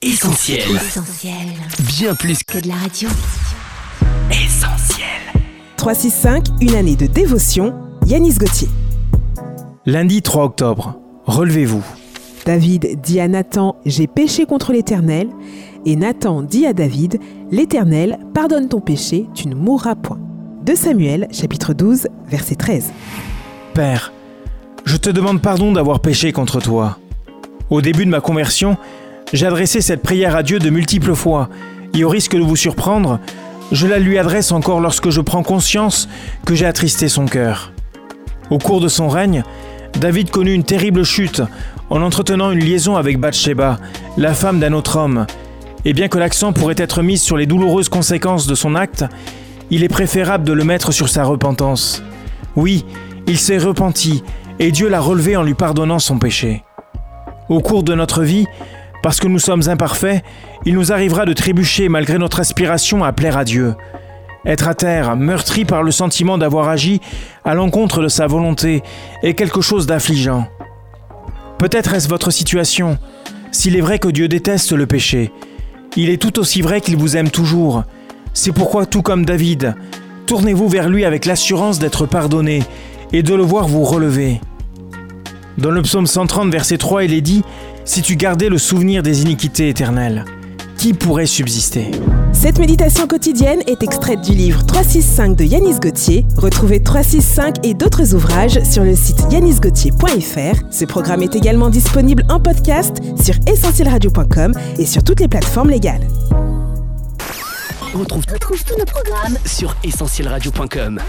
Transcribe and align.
Essentiel. 0.00 0.60
Essentiel. 0.76 1.34
Bien 1.88 2.14
plus 2.14 2.44
Que 2.44 2.60
de 2.60 2.68
la 2.68 2.76
radio. 2.76 3.08
qu'essentiel. 4.30 5.04
365, 5.76 6.46
une 6.60 6.76
année 6.76 6.94
de 6.94 7.06
dévotion, 7.06 7.74
Yanis 8.06 8.34
Gauthier. 8.34 8.68
Lundi 9.86 10.22
3 10.22 10.44
octobre, 10.44 11.00
relevez-vous. 11.24 11.82
David 12.46 13.00
dit 13.02 13.18
à 13.18 13.26
Nathan 13.26 13.74
J'ai 13.86 14.06
péché 14.06 14.46
contre 14.46 14.72
l'Éternel. 14.72 15.30
Et 15.84 15.96
Nathan 15.96 16.42
dit 16.42 16.64
à 16.64 16.72
David 16.72 17.18
L'Éternel 17.50 18.20
pardonne 18.34 18.68
ton 18.68 18.80
péché, 18.80 19.26
tu 19.34 19.48
ne 19.48 19.56
mourras 19.56 19.96
point. 19.96 20.20
2 20.64 20.76
Samuel, 20.76 21.26
chapitre 21.32 21.72
12, 21.74 22.06
verset 22.28 22.54
13. 22.54 22.92
Père, 23.74 24.12
je 24.84 24.96
te 24.96 25.10
demande 25.10 25.42
pardon 25.42 25.72
d'avoir 25.72 25.98
péché 25.98 26.30
contre 26.30 26.60
toi. 26.60 26.98
Au 27.68 27.80
début 27.82 28.04
de 28.06 28.10
ma 28.10 28.20
conversion, 28.20 28.76
j'ai 29.32 29.46
adressé 29.46 29.80
cette 29.80 30.02
prière 30.02 30.36
à 30.36 30.42
Dieu 30.42 30.58
de 30.58 30.70
multiples 30.70 31.14
fois, 31.14 31.48
et 31.94 32.04
au 32.04 32.08
risque 32.08 32.36
de 32.36 32.42
vous 32.42 32.56
surprendre, 32.56 33.20
je 33.72 33.86
la 33.86 33.98
lui 33.98 34.18
adresse 34.18 34.52
encore 34.52 34.80
lorsque 34.80 35.10
je 35.10 35.20
prends 35.20 35.42
conscience 35.42 36.08
que 36.46 36.54
j'ai 36.54 36.66
attristé 36.66 37.08
son 37.08 37.26
cœur. 37.26 37.72
Au 38.50 38.58
cours 38.58 38.80
de 38.80 38.88
son 38.88 39.08
règne, 39.08 39.42
David 40.00 40.30
connut 40.30 40.54
une 40.54 40.64
terrible 40.64 41.04
chute 41.04 41.42
en 41.90 42.02
entretenant 42.02 42.50
une 42.50 42.64
liaison 42.64 42.96
avec 42.96 43.18
Bathsheba, 43.18 43.78
la 44.16 44.34
femme 44.34 44.60
d'un 44.60 44.72
autre 44.72 44.98
homme. 44.98 45.26
Et 45.84 45.92
bien 45.92 46.08
que 46.08 46.18
l'accent 46.18 46.52
pourrait 46.52 46.74
être 46.78 47.02
mis 47.02 47.18
sur 47.18 47.36
les 47.36 47.46
douloureuses 47.46 47.88
conséquences 47.88 48.46
de 48.46 48.54
son 48.54 48.74
acte, 48.74 49.04
il 49.70 49.84
est 49.84 49.88
préférable 49.88 50.44
de 50.44 50.52
le 50.52 50.64
mettre 50.64 50.92
sur 50.92 51.08
sa 51.08 51.24
repentance. 51.24 52.02
Oui, 52.56 52.84
il 53.26 53.38
s'est 53.38 53.58
repenti 53.58 54.22
et 54.58 54.72
Dieu 54.72 54.88
l'a 54.88 55.00
relevé 55.00 55.36
en 55.36 55.42
lui 55.42 55.54
pardonnant 55.54 55.98
son 55.98 56.18
péché. 56.18 56.64
Au 57.48 57.60
cours 57.60 57.82
de 57.82 57.94
notre 57.94 58.22
vie, 58.22 58.46
parce 59.02 59.20
que 59.20 59.28
nous 59.28 59.38
sommes 59.38 59.68
imparfaits, 59.68 60.24
il 60.64 60.74
nous 60.74 60.92
arrivera 60.92 61.24
de 61.24 61.32
trébucher 61.32 61.88
malgré 61.88 62.18
notre 62.18 62.40
aspiration 62.40 63.04
à 63.04 63.12
plaire 63.12 63.36
à 63.36 63.44
Dieu. 63.44 63.74
Être 64.44 64.68
à 64.68 64.74
terre, 64.74 65.16
meurtri 65.16 65.64
par 65.64 65.82
le 65.82 65.90
sentiment 65.90 66.38
d'avoir 66.38 66.68
agi 66.68 67.00
à 67.44 67.54
l'encontre 67.54 68.02
de 68.02 68.08
sa 68.08 68.26
volonté, 68.26 68.82
est 69.22 69.34
quelque 69.34 69.60
chose 69.60 69.86
d'affligeant. 69.86 70.46
Peut-être 71.58 71.94
est-ce 71.94 72.08
votre 72.08 72.30
situation. 72.30 72.98
S'il 73.50 73.76
est 73.76 73.80
vrai 73.80 73.98
que 73.98 74.08
Dieu 74.08 74.28
déteste 74.28 74.72
le 74.72 74.86
péché, 74.86 75.32
il 75.96 76.10
est 76.10 76.22
tout 76.22 76.38
aussi 76.38 76.62
vrai 76.62 76.80
qu'il 76.80 76.96
vous 76.96 77.16
aime 77.16 77.30
toujours. 77.30 77.82
C'est 78.32 78.52
pourquoi, 78.52 78.86
tout 78.86 79.02
comme 79.02 79.24
David, 79.24 79.74
tournez-vous 80.26 80.68
vers 80.68 80.88
lui 80.88 81.04
avec 81.04 81.24
l'assurance 81.24 81.80
d'être 81.80 82.06
pardonné 82.06 82.62
et 83.12 83.24
de 83.24 83.34
le 83.34 83.42
voir 83.42 83.66
vous 83.66 83.82
relever. 83.82 84.40
Dans 85.58 85.72
le 85.72 85.82
psaume 85.82 86.06
130, 86.06 86.52
verset 86.52 86.78
3, 86.78 87.04
il 87.04 87.12
est 87.12 87.20
dit 87.20 87.42
Si 87.84 88.00
tu 88.00 88.14
gardais 88.14 88.48
le 88.48 88.58
souvenir 88.58 89.02
des 89.02 89.22
iniquités 89.22 89.68
éternelles, 89.68 90.24
qui 90.76 90.94
pourrait 90.94 91.26
subsister? 91.26 91.90
Cette 92.32 92.60
méditation 92.60 93.08
quotidienne 93.08 93.60
est 93.66 93.82
extraite 93.82 94.20
du 94.20 94.34
livre 94.34 94.64
365 94.64 95.34
de 95.36 95.42
Yanis 95.42 95.80
Gauthier. 95.80 96.24
Retrouvez 96.36 96.80
365 96.80 97.66
et 97.66 97.74
d'autres 97.74 98.14
ouvrages 98.14 98.62
sur 98.62 98.84
le 98.84 98.94
site 98.94 99.20
yanisgauthier.fr. 99.32 100.62
Ce 100.70 100.84
programme 100.84 101.24
est 101.24 101.34
également 101.34 101.70
disponible 101.70 102.22
en 102.28 102.38
podcast 102.38 102.98
sur 103.20 103.34
essentielradio.com 103.52 104.54
et 104.78 104.86
sur 104.86 105.02
toutes 105.02 105.18
les 105.18 105.28
plateformes 105.28 105.70
légales. 105.70 106.06
On 107.96 107.98
retrouve, 107.98 108.22
Retrouve 108.32 108.62
tous 108.62 108.78
nos 108.78 108.84
programmes 108.84 109.36
sur 109.44 109.74
essentielradio.com. 109.82 111.00